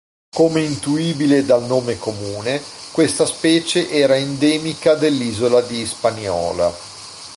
[0.35, 2.59] Come intuibile dal nome comune,
[2.91, 6.73] questa specie era endemica dell'isola di Hispaniola.